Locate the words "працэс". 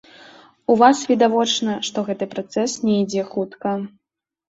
2.35-2.69